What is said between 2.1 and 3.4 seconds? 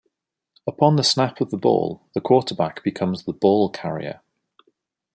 the quarterback becomes the